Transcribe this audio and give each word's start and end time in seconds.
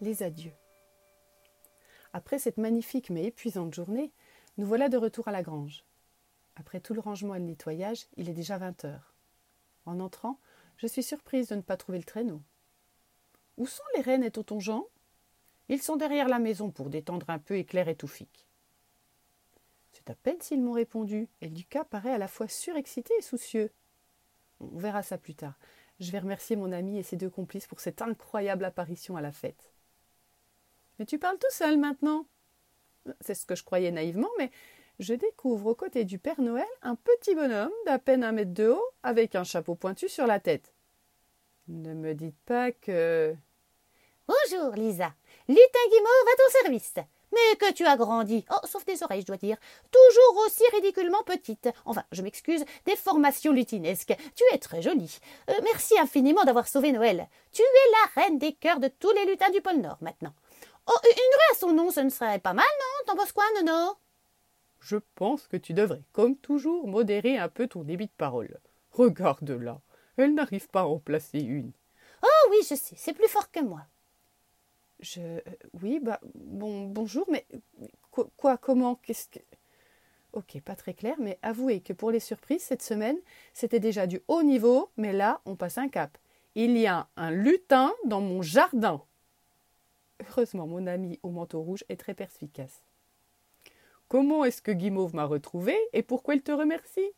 Les 0.00 0.22
adieux. 0.22 0.54
Après 2.14 2.38
cette 2.38 2.56
magnifique 2.56 3.10
mais 3.10 3.24
épuisante 3.24 3.74
journée, 3.74 4.12
nous 4.56 4.66
voilà 4.66 4.88
de 4.88 4.96
retour 4.96 5.28
à 5.28 5.32
la 5.32 5.42
grange. 5.42 5.84
Après 6.56 6.80
tout 6.80 6.94
le 6.94 7.00
rangement 7.00 7.34
et 7.34 7.38
le 7.38 7.44
nettoyage, 7.44 8.06
il 8.16 8.30
est 8.30 8.34
déjà 8.34 8.56
vingt 8.56 8.84
heures. 8.86 9.14
En 9.84 10.00
entrant, 10.00 10.38
je 10.78 10.86
suis 10.86 11.02
surprise 11.02 11.48
de 11.48 11.54
ne 11.54 11.60
pas 11.60 11.76
trouver 11.76 11.98
le 11.98 12.04
traîneau. 12.04 12.40
Où 13.58 13.66
sont 13.66 13.82
les 13.94 14.00
rennes 14.00 14.24
et 14.24 14.30
tonton 14.30 14.58
Jean? 14.58 14.86
Ils 15.68 15.82
sont 15.82 15.96
derrière 15.96 16.28
la 16.28 16.38
maison 16.38 16.70
pour 16.70 16.88
détendre 16.88 17.28
un 17.28 17.38
peu 17.38 17.56
Éclair 17.58 17.88
et 17.88 17.94
Toufik. 17.94 18.46
C'est 19.92 20.08
à 20.08 20.14
peine 20.14 20.40
s'ils 20.40 20.62
m'ont 20.62 20.72
répondu, 20.72 21.28
et 21.42 21.48
Lucas 21.48 21.84
paraît 21.84 22.14
à 22.14 22.18
la 22.18 22.28
fois 22.28 22.48
surexcité 22.48 23.12
et 23.18 23.22
soucieux. 23.22 23.70
On 24.60 24.78
verra 24.78 25.02
ça 25.02 25.18
plus 25.18 25.34
tard. 25.34 25.58
Je 26.00 26.10
vais 26.10 26.20
remercier 26.20 26.56
mon 26.56 26.72
ami 26.72 26.96
et 26.96 27.02
ses 27.02 27.16
deux 27.16 27.28
complices 27.28 27.66
pour 27.66 27.80
cette 27.80 28.00
incroyable 28.00 28.64
apparition 28.64 29.16
à 29.16 29.20
la 29.20 29.32
fête. 29.32 29.72
Mais 31.00 31.06
tu 31.06 31.18
parles 31.18 31.38
tout 31.38 31.50
seul 31.50 31.78
maintenant. 31.78 32.26
C'est 33.22 33.34
ce 33.34 33.46
que 33.46 33.54
je 33.54 33.64
croyais 33.64 33.90
naïvement, 33.90 34.28
mais 34.36 34.50
je 34.98 35.14
découvre 35.14 35.68
aux 35.68 35.74
côtés 35.74 36.04
du 36.04 36.18
Père 36.18 36.42
Noël 36.42 36.68
un 36.82 36.94
petit 36.94 37.34
bonhomme 37.34 37.72
d'à 37.86 37.98
peine 37.98 38.22
un 38.22 38.32
mètre 38.32 38.52
de 38.52 38.68
haut, 38.68 38.84
avec 39.02 39.34
un 39.34 39.42
chapeau 39.42 39.74
pointu 39.74 40.10
sur 40.10 40.26
la 40.26 40.40
tête. 40.40 40.74
Ne 41.68 41.94
me 41.94 42.12
dites 42.12 42.38
pas 42.44 42.70
que. 42.70 43.34
Bonjour, 44.28 44.74
Lisa. 44.74 45.14
Lutin 45.48 45.88
Guimauve 45.88 46.28
à 46.34 46.36
ton 46.36 46.60
service. 46.62 46.94
Mais 47.32 47.56
que 47.56 47.72
tu 47.72 47.86
as 47.86 47.96
grandi. 47.96 48.44
Oh, 48.50 48.66
sauf 48.66 48.84
des 48.84 49.02
oreilles, 49.02 49.22
je 49.22 49.26
dois 49.26 49.38
dire. 49.38 49.56
Toujours 49.90 50.44
aussi 50.44 50.64
ridiculement 50.74 51.22
petite. 51.22 51.70
Enfin, 51.86 52.04
je 52.12 52.20
m'excuse, 52.20 52.66
des 52.84 52.96
formations 52.96 53.52
lutinesques. 53.52 54.14
Tu 54.34 54.44
es 54.52 54.58
très 54.58 54.82
jolie. 54.82 55.18
Euh, 55.48 55.54
merci 55.62 55.98
infiniment 55.98 56.44
d'avoir 56.44 56.68
sauvé 56.68 56.92
Noël. 56.92 57.26
Tu 57.52 57.62
es 57.62 57.90
la 58.16 58.22
reine 58.22 58.38
des 58.38 58.52
cœurs 58.52 58.80
de 58.80 58.88
tous 58.88 59.12
les 59.12 59.24
lutins 59.24 59.50
du 59.50 59.62
pôle 59.62 59.78
Nord 59.78 59.98
maintenant. 60.02 60.34
Oh, 60.92 60.98
une 61.04 61.10
rue 61.10 61.52
à 61.52 61.54
son 61.54 61.72
nom, 61.72 61.90
ce 61.92 62.00
ne 62.00 62.10
serait 62.10 62.40
pas 62.40 62.52
mal, 62.52 62.64
non 62.80 63.06
T'en 63.06 63.16
penses 63.16 63.30
quoi, 63.30 63.44
Nono? 63.54 63.96
Je 64.80 64.96
pense 65.14 65.46
que 65.46 65.56
tu 65.56 65.72
devrais, 65.72 66.02
comme 66.12 66.36
toujours, 66.36 66.88
modérer 66.88 67.38
un 67.38 67.48
peu 67.48 67.68
ton 67.68 67.84
débit 67.84 68.06
de 68.06 68.12
parole. 68.16 68.58
Regarde-la. 68.90 69.80
Elle 70.16 70.34
n'arrive 70.34 70.68
pas 70.68 70.80
à 70.80 70.86
en 70.86 70.98
placer 70.98 71.38
une. 71.38 71.70
Oh 72.22 72.48
oui, 72.50 72.56
je 72.62 72.74
sais, 72.74 72.96
c'est 72.96 73.12
plus 73.12 73.28
fort 73.28 73.52
que 73.52 73.60
moi. 73.60 73.82
Je. 74.98 75.20
Euh, 75.20 75.40
oui, 75.80 76.00
bah. 76.02 76.20
Bon, 76.34 76.86
bonjour, 76.86 77.24
mais. 77.30 77.46
Quoi, 78.10 78.58
comment 78.58 78.96
Qu'est-ce 78.96 79.28
que? 79.28 79.38
Ok, 80.32 80.60
pas 80.60 80.74
très 80.74 80.94
clair, 80.94 81.14
mais 81.18 81.38
avouez 81.42 81.80
que 81.80 81.92
pour 81.92 82.10
les 82.10 82.20
surprises, 82.20 82.62
cette 82.62 82.82
semaine, 82.82 83.18
c'était 83.52 83.80
déjà 83.80 84.06
du 84.06 84.20
haut 84.28 84.42
niveau, 84.42 84.90
mais 84.96 85.12
là, 85.12 85.40
on 85.44 85.56
passe 85.56 85.78
un 85.78 85.88
cap. 85.88 86.18
Il 86.54 86.76
y 86.76 86.86
a 86.86 87.08
un 87.16 87.30
lutin 87.30 87.92
dans 88.04 88.20
mon 88.20 88.42
jardin. 88.42 89.02
Heureusement, 90.28 90.66
mon 90.66 90.86
ami 90.86 91.18
au 91.22 91.30
manteau 91.30 91.62
rouge 91.62 91.84
est 91.88 91.96
très 91.96 92.14
perspicace. 92.14 92.82
Comment 94.08 94.44
est-ce 94.44 94.60
que 94.60 94.72
Guimauve 94.72 95.14
m'a 95.14 95.24
retrouvé 95.24 95.76
et 95.92 96.02
pourquoi 96.02 96.34
il 96.34 96.42
te 96.42 96.52
remercie? 96.52 97.12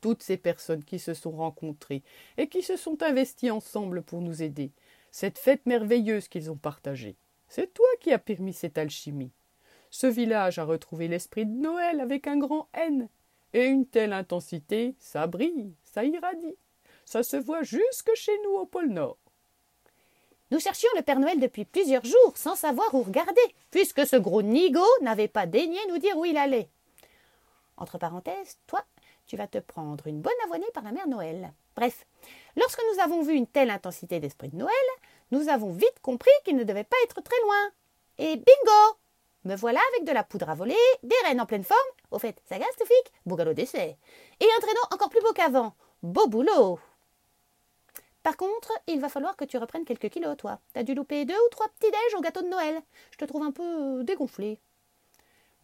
Toutes 0.00 0.22
ces 0.22 0.36
personnes 0.36 0.84
qui 0.84 0.98
se 0.98 1.14
sont 1.14 1.32
rencontrées 1.32 2.02
et 2.38 2.48
qui 2.48 2.62
se 2.62 2.76
sont 2.76 3.02
investies 3.02 3.50
ensemble 3.50 4.02
pour 4.02 4.20
nous 4.20 4.42
aider, 4.42 4.72
cette 5.10 5.38
fête 5.38 5.64
merveilleuse 5.66 6.28
qu'ils 6.28 6.50
ont 6.50 6.56
partagée. 6.56 7.16
C'est 7.48 7.72
toi 7.74 7.86
qui 8.00 8.12
as 8.12 8.18
permis 8.18 8.54
cette 8.54 8.78
alchimie. 8.78 9.30
Ce 9.90 10.06
village 10.06 10.58
a 10.58 10.64
retrouvé 10.64 11.06
l'esprit 11.06 11.44
de 11.44 11.54
Noël 11.54 12.00
avec 12.00 12.26
un 12.26 12.38
grand 12.38 12.68
N. 12.72 13.08
Et 13.52 13.66
une 13.66 13.86
telle 13.86 14.14
intensité, 14.14 14.94
ça 14.98 15.26
brille, 15.26 15.74
ça 15.82 16.02
irradie. 16.02 16.56
Ça 17.04 17.22
se 17.22 17.36
voit 17.36 17.62
jusque 17.62 18.10
chez 18.14 18.32
nous 18.44 18.52
au 18.52 18.64
pôle 18.64 18.88
Nord. 18.88 19.18
Nous 20.52 20.60
cherchions 20.60 20.90
le 20.96 21.00
Père 21.00 21.18
Noël 21.18 21.40
depuis 21.40 21.64
plusieurs 21.64 22.04
jours, 22.04 22.34
sans 22.34 22.54
savoir 22.56 22.92
où 22.92 23.02
regarder, 23.02 23.40
puisque 23.70 24.06
ce 24.06 24.16
gros 24.16 24.42
nigo 24.42 24.84
n'avait 25.00 25.26
pas 25.26 25.46
daigné 25.46 25.78
nous 25.88 25.96
dire 25.96 26.14
où 26.18 26.26
il 26.26 26.36
allait. 26.36 26.68
Entre 27.78 27.96
parenthèses, 27.96 28.58
toi, 28.66 28.84
tu 29.24 29.38
vas 29.38 29.46
te 29.46 29.56
prendre 29.56 30.06
une 30.06 30.20
bonne 30.20 30.32
avoinée 30.44 30.70
par 30.74 30.84
la 30.84 30.92
mère 30.92 31.08
Noël. 31.08 31.54
Bref, 31.74 32.04
lorsque 32.54 32.82
nous 32.92 33.00
avons 33.00 33.22
vu 33.22 33.32
une 33.32 33.46
telle 33.46 33.70
intensité 33.70 34.20
d'esprit 34.20 34.50
de 34.50 34.56
Noël, 34.56 34.74
nous 35.30 35.48
avons 35.48 35.72
vite 35.72 36.00
compris 36.02 36.28
qu'il 36.44 36.56
ne 36.56 36.64
devait 36.64 36.84
pas 36.84 36.98
être 37.04 37.22
très 37.22 37.40
loin. 37.44 37.70
Et 38.18 38.36
bingo 38.36 38.98
Me 39.44 39.56
voilà 39.56 39.80
avec 39.94 40.06
de 40.06 40.12
la 40.12 40.22
poudre 40.22 40.50
à 40.50 40.54
voler, 40.54 40.76
des 41.02 41.16
rennes 41.24 41.40
en 41.40 41.46
pleine 41.46 41.64
forme, 41.64 41.78
au 42.10 42.18
fait, 42.18 42.36
ça 42.46 42.58
gasse, 42.58 42.76
Toufik 42.78 43.12
Beau 43.24 43.36
galop 43.36 43.54
d'essai. 43.54 43.96
Et 44.38 44.44
un 44.44 44.60
traîneau 44.60 44.82
encore 44.90 45.08
plus 45.08 45.22
beau 45.22 45.32
qu'avant. 45.32 45.72
Beau 46.02 46.26
boulot 46.26 46.78
par 48.22 48.36
contre, 48.36 48.72
il 48.86 49.00
va 49.00 49.08
falloir 49.08 49.36
que 49.36 49.44
tu 49.44 49.58
reprennes 49.58 49.84
quelques 49.84 50.10
kilos, 50.10 50.36
toi. 50.36 50.60
T'as 50.72 50.84
dû 50.84 50.94
louper 50.94 51.24
deux 51.24 51.34
ou 51.34 51.48
trois 51.50 51.68
petits 51.68 51.90
déj 51.90 52.14
au 52.16 52.20
gâteau 52.20 52.42
de 52.42 52.48
Noël. 52.48 52.80
Je 53.10 53.16
te 53.16 53.24
trouve 53.24 53.42
un 53.42 53.50
peu 53.50 54.00
euh, 54.00 54.02
dégonflé. 54.04 54.60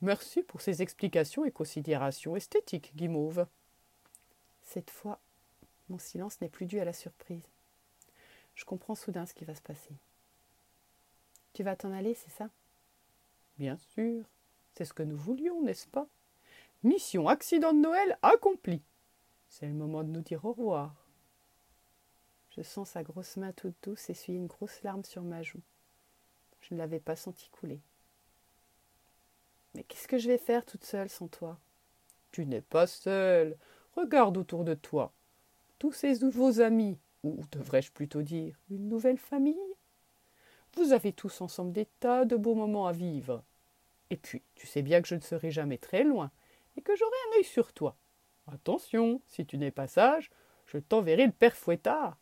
Merci 0.00 0.42
pour 0.42 0.60
ces 0.60 0.82
explications 0.82 1.44
et 1.44 1.50
considérations 1.50 2.36
esthétiques, 2.36 2.92
Guimauve. 2.97 3.47
Cette 4.62 4.91
fois, 4.91 5.20
mon 5.88 5.98
silence 5.98 6.41
n'est 6.41 6.48
plus 6.48 6.66
dû 6.66 6.80
à 6.80 6.84
la 6.84 6.92
surprise. 6.92 7.48
Je 8.54 8.64
comprends 8.64 8.97
soudain 8.97 9.24
ce 9.24 9.34
qui 9.34 9.44
va 9.44 9.54
se 9.54 9.62
passer. 9.62 9.94
Tu 11.52 11.62
vas 11.62 11.76
t'en 11.76 11.92
aller, 11.92 12.14
c'est 12.14 12.30
ça? 12.30 12.50
Bien 13.56 13.76
sûr. 13.76 14.24
C'est 14.74 14.84
ce 14.84 14.92
que 14.92 15.02
nous 15.02 15.16
voulions, 15.16 15.62
n'est-ce 15.62 15.88
pas? 15.88 16.06
Mission 16.82 17.28
accident 17.28 17.72
de 17.72 17.80
Noël 17.80 18.18
accomplie. 18.22 18.82
C'est 19.48 19.66
le 19.66 19.74
moment 19.74 20.04
de 20.04 20.10
nous 20.10 20.20
dire 20.20 20.44
au 20.44 20.52
revoir. 20.52 21.07
Je 22.58 22.64
sens 22.64 22.91
sa 22.91 23.04
grosse 23.04 23.36
main 23.36 23.52
toute 23.52 23.76
douce 23.84 24.10
essuyer 24.10 24.36
une 24.36 24.48
grosse 24.48 24.82
larme 24.82 25.04
sur 25.04 25.22
ma 25.22 25.44
joue. 25.44 25.62
Je 26.60 26.74
ne 26.74 26.78
l'avais 26.80 26.98
pas 26.98 27.14
senti 27.14 27.48
couler. 27.50 27.80
Mais 29.74 29.84
qu'est-ce 29.84 30.08
que 30.08 30.19
je 30.19 30.26
vais 30.26 30.38
faire 30.38 30.64
toute 30.64 30.82
seule 30.82 31.08
sans 31.08 31.28
toi? 31.28 31.56
Tu 32.32 32.47
n'es 32.47 32.60
pas 32.60 32.88
seule. 32.88 33.56
Regarde 33.94 34.36
autour 34.36 34.64
de 34.64 34.74
toi. 34.74 35.12
Tous 35.78 35.92
ces 35.92 36.18
nouveaux 36.18 36.60
amis, 36.60 36.98
ou 37.22 37.44
devrais-je 37.52 37.92
plutôt 37.92 38.22
dire 38.22 38.58
une 38.70 38.88
nouvelle 38.88 39.18
famille? 39.18 39.56
Vous 40.76 40.91
avez 40.91 41.12
tous 41.12 41.41
ensemble 41.41 41.72
des 41.72 41.86
tas 42.00 42.24
de 42.24 42.34
beaux 42.34 42.56
moments 42.56 42.88
à 42.88 42.92
vivre. 42.92 43.44
Et 44.10 44.16
puis, 44.16 44.42
tu 44.56 44.66
sais 44.66 44.82
bien 44.82 45.00
que 45.00 45.06
je 45.06 45.14
ne 45.14 45.20
serai 45.20 45.52
jamais 45.52 45.78
très 45.78 46.02
loin, 46.02 46.32
et 46.76 46.82
que 46.82 46.97
j'aurai 46.97 47.16
un 47.28 47.38
œil 47.38 47.44
sur 47.44 47.72
toi. 47.72 47.97
Attention, 48.48 49.22
si 49.28 49.47
tu 49.47 49.58
n'es 49.58 49.70
pas 49.70 49.86
sage, 49.86 50.32
je 50.66 50.78
t'enverrai 50.78 51.26
le 51.26 51.32
père 51.32 51.54
Fouettard. 51.54 52.18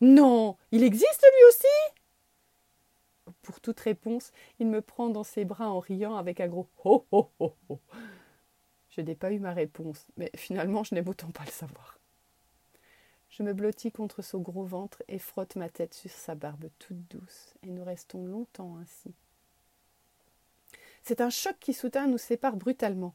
Non, 0.00 0.56
il 0.72 0.82
existe 0.82 1.22
lui 1.22 1.48
aussi 1.48 3.34
Pour 3.42 3.60
toute 3.60 3.80
réponse, 3.80 4.32
il 4.58 4.66
me 4.66 4.80
prend 4.80 5.10
dans 5.10 5.24
ses 5.24 5.44
bras 5.44 5.68
en 5.68 5.78
riant 5.78 6.16
avec 6.16 6.40
un 6.40 6.48
gros 6.48 6.68
ho 6.84 7.06
ho 7.12 7.30
ho 7.38 7.54
ho. 7.68 7.80
Je 8.88 9.02
n'ai 9.02 9.14
pas 9.14 9.30
eu 9.30 9.38
ma 9.38 9.52
réponse, 9.52 10.06
mais 10.16 10.30
finalement 10.34 10.84
je 10.84 10.94
n'aime 10.94 11.08
autant 11.08 11.30
pas 11.30 11.44
le 11.44 11.50
savoir. 11.50 11.98
Je 13.28 13.42
me 13.42 13.52
blottis 13.52 13.92
contre 13.92 14.22
son 14.22 14.40
gros 14.40 14.64
ventre 14.64 15.02
et 15.06 15.18
frotte 15.18 15.54
ma 15.54 15.68
tête 15.68 15.94
sur 15.94 16.10
sa 16.10 16.34
barbe 16.34 16.68
toute 16.78 16.98
douce, 17.08 17.54
et 17.62 17.70
nous 17.70 17.84
restons 17.84 18.24
longtemps 18.24 18.76
ainsi. 18.78 19.14
C'est 21.02 21.20
un 21.20 21.30
choc 21.30 21.56
qui 21.60 21.72
soudain 21.72 22.06
nous 22.06 22.18
sépare 22.18 22.56
brutalement. 22.56 23.14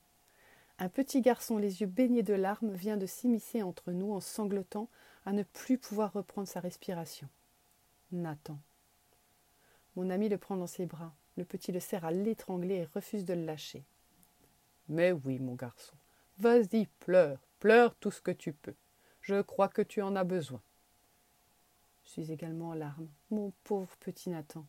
Un 0.80 0.90
petit 0.90 1.22
garçon, 1.22 1.58
les 1.58 1.82
yeux 1.82 1.88
baignés 1.88 2.24
de 2.24 2.34
larmes, 2.34 2.74
vient 2.74 2.98
de 2.98 3.06
s'immiscer 3.06 3.62
entre 3.62 3.92
nous 3.92 4.14
en 4.14 4.22
sanglotant 4.22 4.90
à 5.26 5.34
ne 5.34 5.44
plus 5.44 5.78
pouvoir 5.78 6.14
reprendre 6.14 6.48
sa 6.48 6.60
respiration. 6.60 7.28
Nathan. 8.12 8.60
Mon 9.96 10.10
ami 10.10 10.30
le 10.30 10.38
prend 10.38 10.58
dans 10.58 10.68
ses 10.68 10.86
bras. 10.86 11.14
Le 11.38 11.44
petit 11.44 11.72
le 11.72 11.80
serre 11.80 12.06
à 12.06 12.12
l'étrangler 12.12 12.76
et 12.76 12.86
refuse 12.86 13.26
de 13.26 13.34
le 13.34 13.44
lâcher. 13.44 13.84
Mais 14.88 15.12
oui, 15.12 15.40
mon 15.40 15.56
garçon. 15.56 15.96
Vas-y, 16.38 16.88
pleure, 17.00 17.40
pleure 17.60 17.96
tout 17.96 18.12
ce 18.12 18.22
que 18.22 18.32
tu 18.32 18.54
peux. 18.54 18.76
Je 19.22 19.42
crois 19.42 19.70
que 19.70 19.82
tu 19.82 20.02
en 20.02 20.16
as 20.16 20.24
besoin. 20.24 20.62
Je 22.04 22.10
suis 22.12 22.32
également 22.32 22.70
en 22.70 22.74
larmes. 22.74 23.10
Mon 23.32 23.52
pauvre 23.64 23.96
petit 24.00 24.30
Nathan. 24.30 24.66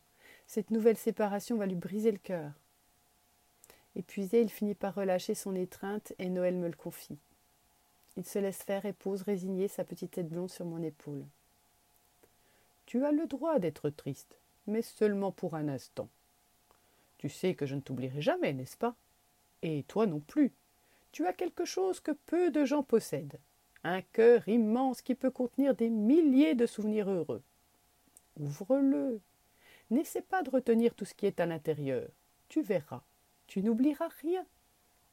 Cette 0.46 0.70
nouvelle 0.70 0.96
séparation 0.96 1.56
va 1.56 1.66
lui 1.66 1.74
briser 1.74 2.10
le 2.10 2.18
cœur. 2.18 2.52
Épuisé, 3.94 4.42
il 4.42 4.50
finit 4.50 4.74
par 4.74 4.94
relâcher 4.94 5.34
son 5.34 5.54
étreinte 5.54 6.12
et 6.18 6.28
Noël 6.28 6.56
me 6.56 6.68
le 6.68 6.76
confie. 6.76 7.18
Il 8.16 8.24
se 8.24 8.38
laisse 8.38 8.62
faire 8.62 8.86
et 8.86 8.92
pose 8.92 9.22
résigné 9.22 9.68
sa 9.68 9.84
petite 9.84 10.12
tête 10.12 10.28
blonde 10.28 10.50
sur 10.50 10.64
mon 10.64 10.82
épaule. 10.82 11.24
Tu 12.86 13.04
as 13.04 13.12
le 13.12 13.26
droit 13.26 13.58
d'être 13.58 13.90
triste, 13.90 14.38
mais 14.66 14.82
seulement 14.82 15.32
pour 15.32 15.54
un 15.54 15.68
instant. 15.68 16.08
Tu 17.18 17.28
sais 17.28 17.54
que 17.54 17.66
je 17.66 17.74
ne 17.74 17.80
t'oublierai 17.80 18.22
jamais, 18.22 18.52
n'est-ce 18.52 18.76
pas? 18.76 18.94
Et 19.62 19.82
toi 19.84 20.06
non 20.06 20.20
plus. 20.20 20.52
Tu 21.12 21.26
as 21.26 21.32
quelque 21.32 21.64
chose 21.64 22.00
que 22.00 22.12
peu 22.12 22.50
de 22.50 22.64
gens 22.64 22.82
possèdent. 22.82 23.38
Un 23.84 24.02
cœur 24.02 24.48
immense 24.48 25.02
qui 25.02 25.14
peut 25.14 25.30
contenir 25.30 25.74
des 25.74 25.90
milliers 25.90 26.54
de 26.54 26.66
souvenirs 26.66 27.10
heureux. 27.10 27.42
Ouvre-le. 28.38 29.20
N'essaie 29.90 30.22
pas 30.22 30.42
de 30.42 30.50
retenir 30.50 30.94
tout 30.94 31.04
ce 31.04 31.14
qui 31.14 31.26
est 31.26 31.40
à 31.40 31.46
l'intérieur. 31.46 32.08
Tu 32.48 32.62
verras. 32.62 33.02
Tu 33.46 33.62
n'oublieras 33.62 34.08
rien 34.20 34.44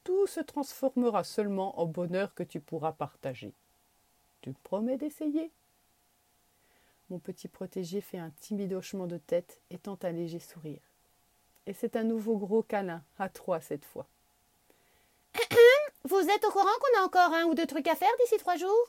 tout 0.04 0.28
se 0.28 0.40
transformera 0.40 1.24
seulement 1.24 1.80
en 1.80 1.86
bonheur 1.86 2.34
que 2.34 2.44
tu 2.44 2.60
pourras 2.60 2.92
partager. 2.92 3.54
Tu 4.42 4.54
promets 4.64 4.98
d'essayer 4.98 5.52
Mon 7.10 7.20
petit 7.20 7.48
protégé 7.48 8.02
fait 8.02 8.18
un 8.18 8.32
timide 8.40 8.74
hochement 8.74 9.08
de 9.08 9.18
tête 9.18 9.62
et 9.70 9.78
tente 9.78 10.06
un 10.06 10.12
léger 10.12 10.40
sourire. 10.40 10.82
Et 11.66 11.74
c'est 11.74 11.96
un 11.96 12.04
nouveau 12.04 12.38
gros 12.38 12.64
câlin, 12.64 13.04
à 13.20 13.30
trois 13.30 13.62
cette 13.62 13.86
fois. 13.86 14.06
Vous 16.04 16.18
êtes 16.18 16.46
au 16.46 16.52
courant 16.52 16.66
qu'on 16.82 17.02
a 17.02 17.06
encore 17.06 17.34
un 17.34 17.46
ou 17.46 17.56
deux 17.56 17.66
trucs 17.66 17.88
à 17.88 17.96
faire 17.96 18.10
d'ici 18.20 18.38
trois 18.38 18.58
jours? 18.58 18.88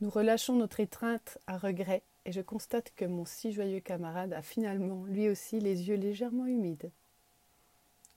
Nous 0.00 0.10
relâchons 0.10 0.54
notre 0.54 0.80
étreinte 0.80 1.38
à 1.46 1.58
regret 1.58 2.02
et 2.24 2.32
je 2.32 2.40
constate 2.40 2.92
que 2.96 3.04
mon 3.04 3.26
si 3.26 3.52
joyeux 3.52 3.80
camarade 3.80 4.32
a 4.32 4.42
finalement, 4.42 5.04
lui 5.04 5.28
aussi, 5.28 5.60
les 5.60 5.88
yeux 5.88 5.96
légèrement 5.96 6.46
humides. 6.46 6.90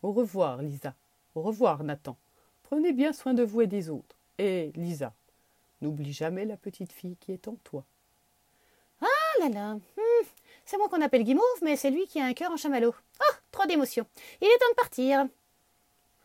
Au 0.02 0.14
revoir, 0.14 0.62
Lisa. 0.62 0.96
Au 1.38 1.44
revoir, 1.44 1.84
Nathan. 1.84 2.18
Prenez 2.64 2.94
bien 2.94 3.14
soin 3.14 3.36
de 3.36 3.44
vous 3.44 3.62
et 3.62 3.68
des 3.68 3.92
autres. 3.92 4.18
Et, 4.40 4.72
Lisa, 4.74 5.14
n'oublie 5.82 6.12
jamais 6.12 6.46
la 6.46 6.58
petite 6.58 6.92
fille 6.92 7.16
qui 7.18 7.32
est 7.32 7.48
en 7.48 7.58
toi. 7.64 7.86
Ah 9.02 9.06
là 9.42 9.50
là 9.50 9.76
hmm, 9.76 10.26
C'est 10.66 10.80
moi 10.80 10.90
qu'on 10.90 11.00
appelle 11.00 11.24
Guimauve, 11.24 11.62
mais 11.62 11.76
c'est 11.76 11.92
lui 11.92 12.08
qui 12.08 12.20
a 12.20 12.26
un 12.26 12.34
cœur 12.34 12.52
en 12.52 12.58
chamallow. 12.58 12.92
Oh, 13.22 13.36
trop 13.52 13.68
d'émotions. 13.68 14.08
Il 14.42 14.48
est 14.48 14.58
temps 14.58 14.72
de 14.72 14.76
partir. 14.76 15.28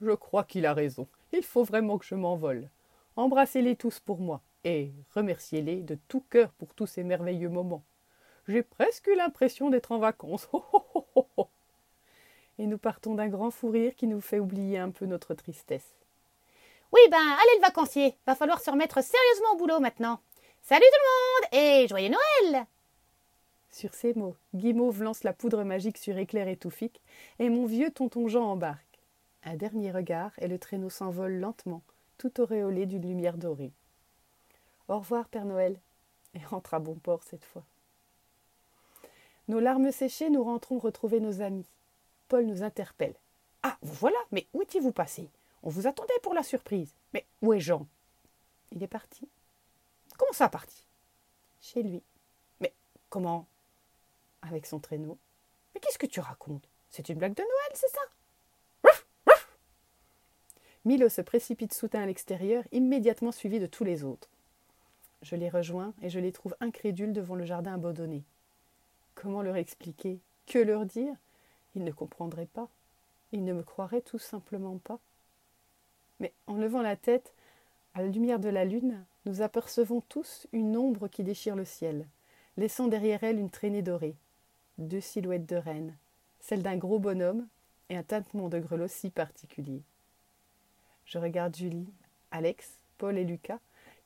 Je 0.00 0.12
crois 0.12 0.44
qu'il 0.44 0.64
a 0.64 0.72
raison. 0.72 1.06
Il 1.34 1.42
faut 1.42 1.62
vraiment 1.62 1.98
que 1.98 2.06
je 2.06 2.14
m'envole. 2.14 2.70
Embrassez-les 3.16 3.76
tous 3.76 4.00
pour 4.00 4.18
moi 4.18 4.40
et 4.64 4.94
remerciez-les 5.14 5.82
de 5.82 5.98
tout 6.08 6.24
cœur 6.30 6.52
pour 6.52 6.72
tous 6.72 6.86
ces 6.86 7.04
merveilleux 7.04 7.50
moments. 7.50 7.84
J'ai 8.48 8.62
presque 8.62 9.08
eu 9.08 9.14
l'impression 9.14 9.68
d'être 9.68 9.92
en 9.92 9.98
vacances. 9.98 10.48
et 12.58 12.66
nous 12.66 12.78
partons 12.78 13.14
d'un 13.14 13.28
grand 13.28 13.50
fou 13.50 13.70
rire 13.70 13.94
qui 13.96 14.06
nous 14.06 14.20
fait 14.20 14.38
oublier 14.38 14.78
un 14.78 14.90
peu 14.90 15.06
notre 15.06 15.34
tristesse. 15.34 15.94
Oui, 16.92 17.00
ben, 17.10 17.18
allez 17.18 17.56
le 17.56 17.62
vacancier. 17.62 18.16
Va 18.26 18.34
falloir 18.34 18.60
se 18.60 18.70
remettre 18.70 19.02
sérieusement 19.02 19.54
au 19.54 19.56
boulot 19.56 19.80
maintenant. 19.80 20.20
Salut 20.62 20.84
tout 20.84 21.00
le 21.00 21.58
monde 21.58 21.64
et 21.64 21.88
joyeux 21.88 22.10
Noël 22.10 22.66
Sur 23.70 23.94
ces 23.94 24.14
mots, 24.14 24.36
Guimauve 24.54 25.02
lance 25.02 25.24
la 25.24 25.32
poudre 25.32 25.64
magique 25.64 25.98
sur 25.98 26.16
Éclair 26.18 26.48
et 26.48 26.58
et 27.38 27.48
mon 27.48 27.64
vieux 27.64 27.90
tonton 27.90 28.28
Jean 28.28 28.44
embarque. 28.44 29.00
Un 29.44 29.56
dernier 29.56 29.90
regard 29.90 30.32
et 30.38 30.46
le 30.46 30.58
traîneau 30.58 30.90
s'envole 30.90 31.34
lentement, 31.34 31.82
tout 32.18 32.40
auréolé 32.40 32.86
d'une 32.86 33.08
lumière 33.08 33.38
dorée. 33.38 33.72
Au 34.88 34.98
revoir, 34.98 35.28
Père 35.28 35.46
Noël, 35.46 35.80
et 36.34 36.44
rentre 36.44 36.74
à 36.74 36.78
bon 36.78 36.94
port 36.94 37.22
cette 37.24 37.44
fois. 37.44 37.64
Nos 39.48 39.58
larmes 39.58 39.90
séchées, 39.90 40.30
nous 40.30 40.44
rentrons 40.44 40.78
retrouver 40.78 41.18
nos 41.18 41.40
amis. 41.40 41.66
Paul 42.32 42.46
nous 42.46 42.62
interpelle. 42.62 43.14
Ah, 43.62 43.76
vous 43.82 43.92
voilà, 43.92 44.16
mais 44.30 44.46
où 44.54 44.62
étiez-vous 44.62 44.90
passé? 44.90 45.28
On 45.62 45.68
vous 45.68 45.86
attendait 45.86 46.18
pour 46.22 46.32
la 46.32 46.42
surprise. 46.42 46.94
Mais 47.12 47.26
où 47.42 47.52
est 47.52 47.60
Jean? 47.60 47.86
Il 48.70 48.82
est 48.82 48.86
parti. 48.88 49.28
Comment 50.16 50.32
ça 50.32 50.48
parti? 50.48 50.86
Chez 51.60 51.82
lui. 51.82 52.02
Mais 52.60 52.72
comment? 53.10 53.46
Avec 54.40 54.64
son 54.64 54.78
traîneau. 54.78 55.18
Mais 55.74 55.80
qu'est-ce 55.82 55.98
que 55.98 56.06
tu 56.06 56.20
racontes? 56.20 56.66
C'est 56.88 57.10
une 57.10 57.18
blague 57.18 57.34
de 57.34 57.42
Noël, 57.42 57.72
c'est 57.74 57.90
ça? 57.90 58.00
Milo 60.86 61.10
se 61.10 61.20
précipite 61.20 61.74
soudain 61.74 62.04
à 62.04 62.06
l'extérieur, 62.06 62.64
immédiatement 62.72 63.32
suivi 63.32 63.60
de 63.60 63.66
tous 63.66 63.84
les 63.84 64.04
autres. 64.04 64.30
Je 65.20 65.36
les 65.36 65.50
rejoins 65.50 65.92
et 66.00 66.08
je 66.08 66.18
les 66.18 66.32
trouve 66.32 66.56
incrédules 66.60 67.12
devant 67.12 67.34
le 67.34 67.44
jardin 67.44 67.74
abandonné. 67.74 68.24
Comment 69.16 69.42
leur 69.42 69.56
expliquer? 69.56 70.18
Que 70.46 70.60
leur 70.60 70.86
dire? 70.86 71.14
Ils 71.74 71.84
ne 71.84 71.92
comprendraient 71.92 72.46
pas. 72.46 72.68
Ils 73.32 73.44
ne 73.44 73.52
me 73.52 73.62
croiraient 73.62 74.02
tout 74.02 74.18
simplement 74.18 74.78
pas. 74.78 74.98
Mais 76.20 76.32
en 76.46 76.56
levant 76.56 76.82
la 76.82 76.96
tête, 76.96 77.32
à 77.94 78.02
la 78.02 78.08
lumière 78.08 78.40
de 78.40 78.48
la 78.48 78.64
lune, 78.64 79.04
nous 79.26 79.42
apercevons 79.42 80.02
tous 80.08 80.46
une 80.52 80.76
ombre 80.76 81.08
qui 81.08 81.24
déchire 81.24 81.56
le 81.56 81.64
ciel, 81.64 82.06
laissant 82.56 82.88
derrière 82.88 83.24
elle 83.24 83.38
une 83.38 83.50
traînée 83.50 83.82
dorée. 83.82 84.16
Deux 84.78 85.00
silhouettes 85.00 85.48
de 85.48 85.56
reines, 85.56 85.94
celle 86.40 86.62
d'un 86.62 86.76
gros 86.76 86.98
bonhomme 86.98 87.46
et 87.88 87.96
un 87.96 88.02
tintement 88.02 88.48
de 88.48 88.58
grelots 88.58 88.88
si 88.88 89.10
particulier. 89.10 89.82
Je 91.04 91.18
regarde 91.18 91.54
Julie, 91.54 91.92
Alex, 92.30 92.70
Paul 92.98 93.18
et 93.18 93.24
Lucas, 93.24 93.58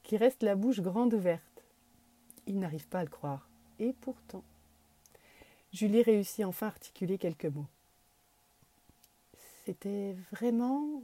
qui 0.02 0.16
restent 0.16 0.42
la 0.42 0.56
bouche 0.56 0.80
grande 0.80 1.14
ouverte. 1.14 1.62
Ils 2.46 2.58
n'arrivent 2.58 2.88
pas 2.88 3.00
à 3.00 3.04
le 3.04 3.10
croire. 3.10 3.48
Et 3.78 3.92
pourtant. 3.92 4.42
Julie 5.72 6.02
réussit 6.02 6.44
enfin 6.44 6.66
à 6.66 6.70
articuler 6.70 7.18
quelques 7.18 7.46
mots. 7.46 7.66
C'était 9.64 10.16
vraiment 10.32 11.02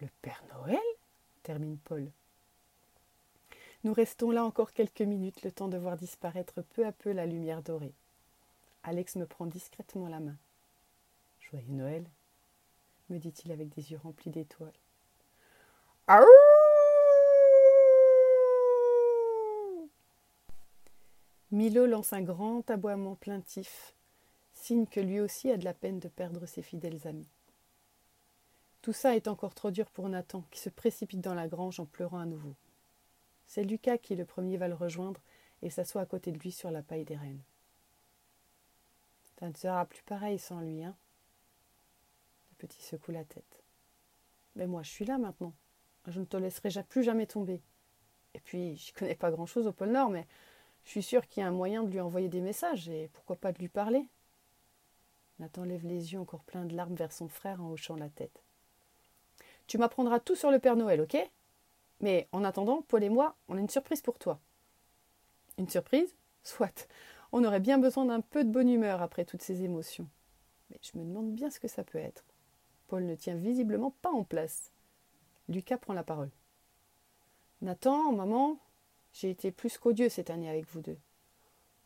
le 0.00 0.08
Père 0.22 0.42
Noël? 0.54 0.78
termine 1.42 1.78
Paul. 1.78 2.10
Nous 3.84 3.92
restons 3.92 4.30
là 4.30 4.44
encore 4.44 4.72
quelques 4.72 5.00
minutes, 5.02 5.42
le 5.42 5.52
temps 5.52 5.68
de 5.68 5.78
voir 5.78 5.96
disparaître 5.96 6.62
peu 6.62 6.84
à 6.84 6.92
peu 6.92 7.12
la 7.12 7.26
lumière 7.26 7.62
dorée. 7.62 7.94
Alex 8.82 9.16
me 9.16 9.26
prend 9.26 9.46
discrètement 9.46 10.08
la 10.08 10.20
main. 10.20 10.36
Joyeux 11.40 11.72
Noël, 11.72 12.04
me 13.08 13.18
dit-il 13.18 13.52
avec 13.52 13.74
des 13.74 13.92
yeux 13.92 14.00
remplis 14.02 14.30
d'étoiles. 14.30 14.72
Milo 21.50 21.86
lance 21.86 22.12
un 22.12 22.20
grand 22.20 22.68
aboiement 22.70 23.14
plaintif, 23.14 23.94
signe 24.52 24.86
que 24.86 25.00
lui 25.00 25.18
aussi 25.18 25.50
a 25.50 25.56
de 25.56 25.64
la 25.64 25.72
peine 25.72 25.98
de 25.98 26.08
perdre 26.08 26.44
ses 26.44 26.60
fidèles 26.60 27.06
amis. 27.08 27.30
Tout 28.82 28.92
ça 28.92 29.16
est 29.16 29.28
encore 29.28 29.54
trop 29.54 29.70
dur 29.70 29.90
pour 29.90 30.10
Nathan, 30.10 30.44
qui 30.50 30.60
se 30.60 30.68
précipite 30.68 31.22
dans 31.22 31.34
la 31.34 31.48
grange 31.48 31.80
en 31.80 31.86
pleurant 31.86 32.18
à 32.18 32.26
nouveau. 32.26 32.54
C'est 33.46 33.64
Lucas 33.64 33.96
qui 33.96 34.14
le 34.14 34.26
premier 34.26 34.58
va 34.58 34.68
le 34.68 34.74
rejoindre 34.74 35.22
et 35.62 35.70
s'assoit 35.70 36.02
à 36.02 36.06
côté 36.06 36.32
de 36.32 36.38
lui 36.38 36.52
sur 36.52 36.70
la 36.70 36.82
paille 36.82 37.06
des 37.06 37.16
rennes. 37.16 37.42
Ça 39.40 39.48
ne 39.48 39.54
sera 39.54 39.86
plus 39.86 40.02
pareil 40.02 40.38
sans 40.38 40.60
lui, 40.60 40.84
hein 40.84 40.96
Petit 42.58 42.82
secoue 42.82 43.12
la 43.12 43.24
tête. 43.24 43.62
Mais 44.54 44.66
moi, 44.66 44.82
je 44.82 44.90
suis 44.90 45.06
là 45.06 45.16
maintenant. 45.16 45.54
Je 46.08 46.20
ne 46.20 46.26
te 46.26 46.36
laisserai 46.36 46.82
plus 46.82 47.04
jamais 47.04 47.26
tomber. 47.26 47.62
Et 48.34 48.40
puis, 48.40 48.76
je 48.76 48.92
connais 48.92 49.14
pas 49.14 49.30
grand-chose 49.30 49.66
au 49.66 49.72
pôle 49.72 49.92
Nord, 49.92 50.10
mais 50.10 50.26
je 50.88 50.92
suis 50.92 51.02
sûre 51.02 51.28
qu'il 51.28 51.42
y 51.42 51.44
a 51.44 51.46
un 51.46 51.52
moyen 51.52 51.82
de 51.82 51.90
lui 51.90 52.00
envoyer 52.00 52.30
des 52.30 52.40
messages, 52.40 52.88
et 52.88 53.10
pourquoi 53.12 53.36
pas 53.36 53.52
de 53.52 53.58
lui 53.58 53.68
parler. 53.68 54.08
Nathan 55.38 55.64
lève 55.64 55.86
les 55.86 56.14
yeux 56.14 56.18
encore 56.18 56.42
pleins 56.44 56.64
de 56.64 56.74
larmes 56.74 56.94
vers 56.94 57.12
son 57.12 57.28
frère 57.28 57.62
en 57.62 57.72
hochant 57.72 57.96
la 57.96 58.08
tête. 58.08 58.42
Tu 59.66 59.76
m'apprendras 59.76 60.18
tout 60.18 60.34
sur 60.34 60.50
le 60.50 60.58
Père 60.58 60.76
Noël, 60.76 61.02
ok? 61.02 61.18
Mais 62.00 62.26
en 62.32 62.42
attendant, 62.42 62.80
Paul 62.88 63.04
et 63.04 63.10
moi, 63.10 63.36
on 63.48 63.58
a 63.58 63.60
une 63.60 63.68
surprise 63.68 64.00
pour 64.00 64.18
toi. 64.18 64.40
Une 65.58 65.68
surprise? 65.68 66.14
Soit. 66.42 66.88
On 67.32 67.44
aurait 67.44 67.60
bien 67.60 67.76
besoin 67.76 68.06
d'un 68.06 68.22
peu 68.22 68.42
de 68.42 68.50
bonne 68.50 68.70
humeur 68.70 69.02
après 69.02 69.26
toutes 69.26 69.42
ces 69.42 69.64
émotions. 69.64 70.08
Mais 70.70 70.78
je 70.80 70.98
me 70.98 71.04
demande 71.04 71.34
bien 71.34 71.50
ce 71.50 71.60
que 71.60 71.68
ça 71.68 71.84
peut 71.84 71.98
être. 71.98 72.24
Paul 72.86 73.04
ne 73.04 73.14
tient 73.14 73.34
visiblement 73.34 73.94
pas 74.00 74.10
en 74.10 74.24
place. 74.24 74.72
Lucas 75.50 75.76
prend 75.76 75.92
la 75.92 76.02
parole. 76.02 76.30
Nathan, 77.60 78.10
maman, 78.12 78.58
j'ai 79.12 79.30
été 79.30 79.50
plus 79.50 79.78
qu'odieux 79.78 80.08
cette 80.08 80.30
année 80.30 80.48
avec 80.48 80.66
vous 80.66 80.80
deux. 80.80 80.98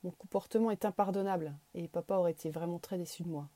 Mon 0.03 0.11
comportement 0.11 0.71
est 0.71 0.85
impardonnable 0.85 1.55
et 1.75 1.89
papa 1.89 2.17
aurait 2.17 2.33
été 2.33 2.51
vraiment 2.51 2.79
très 2.79 2.99
déçu 2.99 3.23
de 3.23 3.29
moi. 3.29 3.49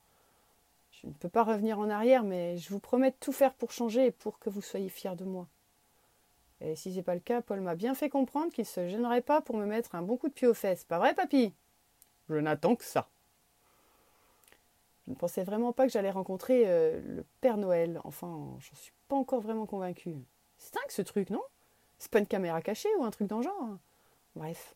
Je 1.02 1.08
ne 1.08 1.12
peux 1.12 1.28
pas 1.28 1.44
revenir 1.44 1.78
en 1.78 1.90
arrière, 1.90 2.22
mais 2.22 2.56
je 2.56 2.70
vous 2.70 2.80
promets 2.80 3.10
de 3.10 3.16
tout 3.18 3.32
faire 3.32 3.54
pour 3.54 3.72
changer 3.72 4.06
et 4.06 4.10
pour 4.10 4.38
que 4.38 4.48
vous 4.48 4.62
soyez 4.62 4.88
fiers 4.88 5.16
de 5.16 5.24
moi. 5.24 5.48
Et 6.60 6.74
si 6.74 6.94
c'est 6.94 7.02
pas 7.02 7.14
le 7.14 7.20
cas, 7.20 7.42
Paul 7.42 7.60
m'a 7.60 7.74
bien 7.74 7.94
fait 7.94 8.08
comprendre 8.08 8.52
qu'il 8.52 8.64
se 8.64 8.88
gênerait 8.88 9.20
pas 9.20 9.42
pour 9.42 9.56
me 9.56 9.66
mettre 9.66 9.94
un 9.94 10.02
bon 10.02 10.16
coup 10.16 10.28
de 10.28 10.32
pied 10.32 10.46
aux 10.46 10.54
fesses. 10.54 10.84
Pas 10.84 10.98
vrai, 10.98 11.14
papy? 11.14 11.52
Je 12.30 12.36
n'attends 12.36 12.76
que 12.76 12.84
ça. 12.84 13.10
Je 15.06 15.12
ne 15.12 15.16
pensais 15.16 15.44
vraiment 15.44 15.72
pas 15.72 15.86
que 15.86 15.92
j'allais 15.92 16.10
rencontrer 16.10 16.64
euh, 16.66 17.00
le 17.04 17.24
Père 17.40 17.58
Noël. 17.58 18.00
Enfin, 18.04 18.56
j'en 18.58 18.74
suis 18.74 18.92
pas 19.08 19.16
encore 19.16 19.40
vraiment 19.40 19.66
convaincue. 19.66 20.16
C'est 20.56 20.74
dingue 20.74 20.90
ce 20.90 21.02
truc, 21.02 21.30
non? 21.30 21.42
C'est 21.98 22.10
pas 22.10 22.18
une 22.18 22.26
caméra 22.26 22.60
cachée 22.62 22.94
ou 22.98 23.04
un 23.04 23.10
truc 23.10 23.28
dans 23.28 23.42
genre 23.42 23.62
hein. 23.62 23.78
Bref. 24.34 24.74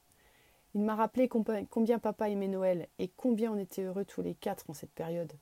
Il 0.75 0.83
m'a 0.83 0.95
rappelé 0.95 1.29
combien 1.29 1.99
papa 1.99 2.29
aimait 2.29 2.49
Noël 2.49 2.89
et 2.99 3.09
combien 3.09 3.53
on 3.53 3.59
était 3.59 3.83
heureux 3.83 4.05
tous 4.05 4.23
les 4.23 4.35
quatre 4.35 4.71
en 4.71 4.75
cette 4.75 4.93
période. 4.93 5.33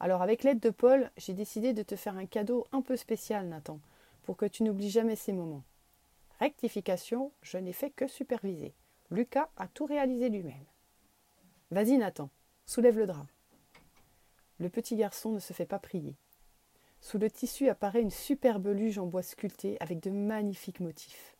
Alors, 0.00 0.22
avec 0.22 0.44
l'aide 0.44 0.60
de 0.60 0.70
Paul, 0.70 1.10
j'ai 1.16 1.32
décidé 1.32 1.72
de 1.72 1.82
te 1.82 1.96
faire 1.96 2.16
un 2.16 2.26
cadeau 2.26 2.66
un 2.72 2.82
peu 2.82 2.96
spécial, 2.96 3.48
Nathan, 3.48 3.80
pour 4.22 4.36
que 4.36 4.46
tu 4.46 4.62
n'oublies 4.62 4.90
jamais 4.90 5.16
ces 5.16 5.32
moments. 5.32 5.62
Rectification, 6.40 7.32
je 7.42 7.58
n'ai 7.58 7.72
fait 7.72 7.90
que 7.90 8.06
superviser. 8.06 8.74
Lucas 9.10 9.48
a 9.56 9.66
tout 9.66 9.86
réalisé 9.86 10.28
lui-même. 10.28 10.64
Vas-y, 11.70 11.98
Nathan, 11.98 12.30
soulève 12.66 12.98
le 12.98 13.06
drap. 13.06 13.26
Le 14.58 14.68
petit 14.68 14.96
garçon 14.96 15.32
ne 15.32 15.38
se 15.38 15.52
fait 15.52 15.66
pas 15.66 15.78
prier. 15.78 16.14
Sous 17.00 17.18
le 17.18 17.30
tissu 17.30 17.68
apparaît 17.68 18.02
une 18.02 18.10
superbe 18.10 18.68
luge 18.68 18.98
en 18.98 19.06
bois 19.06 19.22
sculpté 19.22 19.76
avec 19.80 20.00
de 20.00 20.10
magnifiques 20.10 20.80
motifs. 20.80 21.36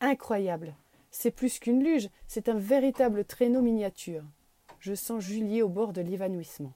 Incroyable 0.00 0.74
C'est 1.10 1.30
plus 1.30 1.58
qu'une 1.58 1.82
luge, 1.82 2.08
c'est 2.26 2.48
un 2.48 2.58
véritable 2.58 3.24
traîneau 3.24 3.62
miniature. 3.62 4.24
Je 4.80 4.94
sens 4.94 5.22
Julie 5.22 5.62
au 5.62 5.68
bord 5.68 5.92
de 5.92 6.00
l'évanouissement. 6.00 6.72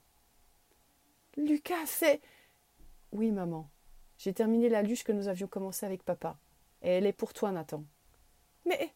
Lucas, 1.37 1.87
c'est. 1.87 2.21
Oui, 3.13 3.31
maman. 3.31 3.69
J'ai 4.19 4.33
terminé 4.33 4.69
la 4.69 4.83
luge 4.83 5.05
que 5.05 5.13
nous 5.13 5.29
avions 5.29 5.47
commencée 5.47 5.87
avec 5.87 6.05
papa. 6.05 6.39
Et 6.83 6.91
elle 6.91 7.07
est 7.07 7.13
pour 7.13 7.33
toi, 7.33 7.53
Nathan. 7.53 7.85
Mais. 8.67 8.93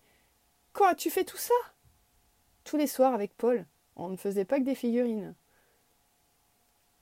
Quoi, 0.72 0.94
tu 0.94 1.10
fais 1.10 1.24
tout 1.24 1.36
ça? 1.36 1.54
Tous 2.64 2.76
les 2.76 2.86
soirs 2.86 3.14
avec 3.14 3.34
Paul. 3.36 3.64
On 3.96 4.08
ne 4.08 4.16
faisait 4.16 4.44
pas 4.44 4.58
que 4.58 4.64
des 4.64 4.74
figurines. 4.74 5.34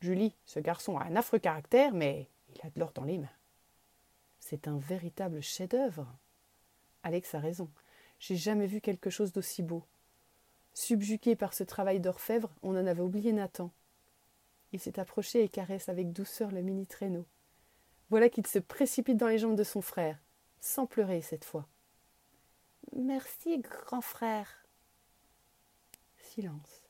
Julie, 0.05 0.37
ce 0.45 0.61
garçon 0.61 0.99
a 0.99 1.05
un 1.05 1.17
affreux 1.17 1.39
caractère, 1.39 1.95
mais 1.95 2.29
il 2.55 2.61
a 2.61 2.69
de 2.69 2.79
l'or 2.79 2.93
dans 2.93 3.05
les 3.05 3.17
mains. 3.17 3.33
C'est 4.39 4.69
un 4.69 4.77
véritable 4.77 5.41
chef-d'œuvre. 5.41 6.07
Alex 7.05 7.35
a 7.35 7.39
raison. 7.41 7.71
J'ai 8.19 8.37
jamais 8.37 8.67
vu 8.67 8.83
quelque 8.83 9.09
chose 9.09 9.33
d'aussi 9.33 9.63
beau. 9.63 9.83
Subjugué 10.75 11.37
par 11.37 11.55
ce 11.55 11.65
travail 11.65 12.01
d'orfèvre, 12.01 12.51
on 12.63 12.77
en 12.77 12.87
avait 12.87 13.01
oublié 13.01 13.33
Nathan. 13.33 13.71
Il 14.73 14.79
s'est 14.79 15.01
approché 15.01 15.43
et 15.43 15.49
caresse 15.49 15.89
avec 15.89 16.13
douceur 16.13 16.51
le 16.51 16.61
mini 16.61 16.87
traîneau. 16.87 17.25
Voilà 18.11 18.29
qu'il 18.29 18.47
se 18.47 18.59
précipite 18.59 19.17
dans 19.17 19.29
les 19.29 19.39
jambes 19.39 19.57
de 19.57 19.65
son 19.65 19.81
frère, 19.81 20.19
sans 20.61 20.85
pleurer 20.85 21.23
cette 21.23 21.47
fois. 21.47 21.67
Merci, 22.95 23.59
grand 23.59 24.03
frère. 24.03 24.67
Silence. 26.19 26.83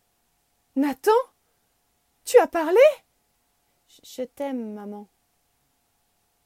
Nathan? 0.74 1.12
Tu 2.24 2.38
as 2.40 2.48
parlé? 2.48 2.80
Je 4.02 4.22
t'aime, 4.22 4.74
maman. 4.74 5.08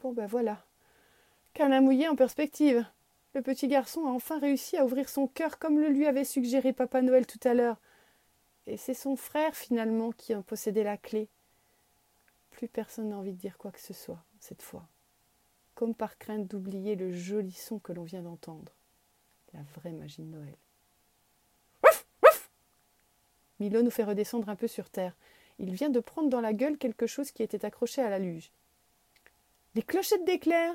Bon 0.00 0.12
ben 0.12 0.26
voilà. 0.26 0.64
Qu'un 1.54 1.80
mouillé 1.80 2.08
en 2.08 2.16
perspective. 2.16 2.84
Le 3.34 3.42
petit 3.42 3.68
garçon 3.68 4.06
a 4.06 4.10
enfin 4.10 4.38
réussi 4.38 4.76
à 4.76 4.84
ouvrir 4.84 5.08
son 5.08 5.26
cœur 5.26 5.58
comme 5.58 5.78
le 5.78 5.88
lui 5.88 6.06
avait 6.06 6.24
suggéré 6.24 6.72
Papa 6.72 7.02
Noël 7.02 7.26
tout 7.26 7.40
à 7.44 7.54
l'heure. 7.54 7.78
Et 8.66 8.76
c'est 8.76 8.94
son 8.94 9.16
frère 9.16 9.54
finalement 9.54 10.12
qui 10.12 10.34
en 10.34 10.42
possédait 10.42 10.84
la 10.84 10.96
clé. 10.96 11.28
Plus 12.50 12.68
personne 12.68 13.10
n'a 13.10 13.16
envie 13.16 13.32
de 13.32 13.38
dire 13.38 13.58
quoi 13.58 13.70
que 13.70 13.80
ce 13.80 13.92
soit, 13.92 14.22
cette 14.40 14.62
fois. 14.62 14.86
Comme 15.74 15.94
par 15.94 16.18
crainte 16.18 16.46
d'oublier 16.46 16.96
le 16.96 17.12
joli 17.12 17.52
son 17.52 17.78
que 17.78 17.92
l'on 17.92 18.02
vient 18.02 18.22
d'entendre. 18.22 18.72
La 19.54 19.60
vraie 19.76 19.92
magie 19.92 20.22
de 20.22 20.28
Noël. 20.28 20.56
Milo 23.60 23.82
nous 23.82 23.90
fait 23.90 24.04
redescendre 24.04 24.48
un 24.48 24.56
peu 24.56 24.68
sur 24.68 24.90
terre. 24.90 25.16
Il 25.58 25.72
vient 25.72 25.90
de 25.90 26.00
prendre 26.00 26.28
dans 26.28 26.40
la 26.40 26.52
gueule 26.52 26.78
quelque 26.78 27.06
chose 27.06 27.30
qui 27.30 27.42
était 27.42 27.64
accroché 27.64 28.00
à 28.02 28.10
la 28.10 28.18
luge. 28.18 28.52
Les 29.74 29.82
clochettes 29.82 30.24
d'éclair 30.24 30.74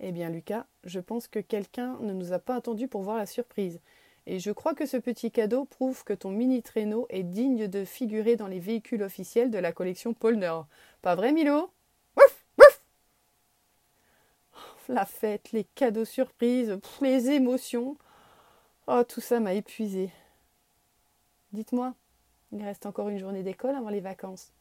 Eh 0.00 0.12
bien, 0.12 0.30
Lucas, 0.30 0.66
je 0.84 1.00
pense 1.00 1.28
que 1.28 1.38
quelqu'un 1.38 1.98
ne 2.00 2.12
nous 2.12 2.32
a 2.32 2.38
pas 2.38 2.56
attendus 2.56 2.88
pour 2.88 3.02
voir 3.02 3.16
la 3.16 3.26
surprise. 3.26 3.80
Et 4.26 4.38
je 4.40 4.50
crois 4.50 4.74
que 4.74 4.86
ce 4.86 4.96
petit 4.96 5.30
cadeau 5.30 5.64
prouve 5.64 6.02
que 6.02 6.12
ton 6.12 6.30
mini 6.30 6.62
traîneau 6.62 7.06
est 7.10 7.22
digne 7.22 7.68
de 7.68 7.84
figurer 7.84 8.36
dans 8.36 8.48
les 8.48 8.58
véhicules 8.58 9.02
officiels 9.02 9.50
de 9.50 9.58
la 9.58 9.72
collection 9.72 10.14
Polner. 10.14 10.62
Pas 11.02 11.14
vrai, 11.14 11.32
Milo? 11.32 11.70
La 14.88 15.04
fête, 15.04 15.50
les 15.50 15.64
cadeaux 15.64 16.04
surprises, 16.04 16.78
les 17.00 17.30
émotions. 17.30 17.96
Oh, 18.86 19.02
tout 19.02 19.20
ça 19.20 19.40
m'a 19.40 19.54
épuisé. 19.54 20.10
Dites-moi, 21.52 21.94
il 22.56 22.64
reste 22.64 22.86
encore 22.86 23.10
une 23.10 23.18
journée 23.18 23.42
d'école 23.42 23.74
avant 23.74 23.90
les 23.90 24.00
vacances. 24.00 24.52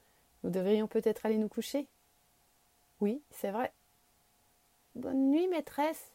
Nous 0.44 0.50
devrions 0.50 0.88
peut-être 0.88 1.26
aller 1.26 1.38
nous 1.38 1.48
coucher 1.48 1.88
Oui, 3.00 3.24
c'est 3.30 3.52
vrai. 3.52 3.74
Bonne 4.96 5.32
nuit, 5.32 5.48
maîtresse. 5.48 6.12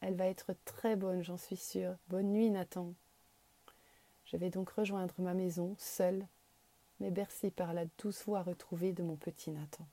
Elle 0.00 0.16
va 0.16 0.26
être 0.26 0.54
très 0.64 0.96
bonne, 0.96 1.22
j'en 1.22 1.36
suis 1.36 1.56
sûre. 1.56 1.94
Bonne 2.08 2.32
nuit, 2.32 2.50
Nathan. 2.50 2.94
Je 4.24 4.36
vais 4.36 4.50
donc 4.50 4.70
rejoindre 4.70 5.14
ma 5.18 5.34
maison, 5.34 5.74
seule, 5.78 6.26
mais 6.98 7.10
bercée 7.10 7.50
par 7.50 7.72
la 7.72 7.84
douce 7.98 8.24
voix 8.24 8.42
retrouvée 8.42 8.92
de 8.92 9.02
mon 9.02 9.16
petit 9.16 9.50
Nathan. 9.50 9.86